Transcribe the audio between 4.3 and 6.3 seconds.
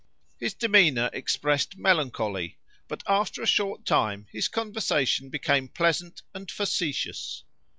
his conversation became pleasant